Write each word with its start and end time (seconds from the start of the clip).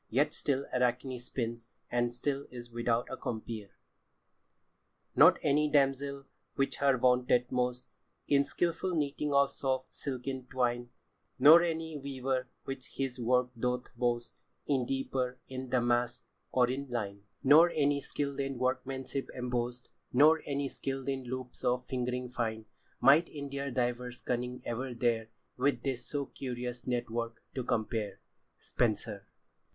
Yet 0.09 0.33
still 0.33 0.65
Arachne 0.73 1.19
spins, 1.19 1.67
and 1.91 2.11
still 2.11 2.47
is 2.49 2.71
without 2.71 3.07
a 3.11 3.15
compeer. 3.15 3.69
"Not 5.15 5.37
anie 5.43 5.69
damzell, 5.71 6.25
which 6.55 6.77
her 6.77 6.97
vaunteth 6.97 7.51
most 7.51 7.91
In 8.27 8.41
skilfull 8.41 8.97
knitting 8.97 9.31
of 9.31 9.51
soft 9.51 9.93
silken 9.93 10.47
twyne, 10.47 10.89
Nor 11.37 11.59
anie 11.61 11.99
weaver, 12.01 12.49
which 12.63 12.95
his 12.95 13.19
worke 13.19 13.51
doth 13.55 13.95
boast 13.95 14.41
In 14.65 14.87
dieper, 14.87 15.37
in 15.47 15.69
damaske, 15.69 16.23
or 16.51 16.67
in 16.71 16.87
lyne, 16.89 17.21
Nor 17.43 17.69
anie 17.69 18.01
skil'd 18.01 18.39
in 18.39 18.57
workmanship 18.57 19.29
embost, 19.35 19.89
Nor 20.11 20.41
anie 20.47 20.67
skil'd 20.69 21.09
in 21.09 21.25
loupes 21.25 21.63
of 21.63 21.85
fingring 21.85 22.33
fine, 22.33 22.65
Might 22.99 23.29
in 23.29 23.51
their 23.51 23.69
divers 23.69 24.23
cunning 24.23 24.63
ever 24.65 24.95
dare 24.95 25.27
With 25.57 25.83
this 25.83 26.07
so 26.07 26.25
curious 26.25 26.85
networke 26.85 27.35
to 27.53 27.63
compare." 27.63 28.19
Spenser. 28.57 29.27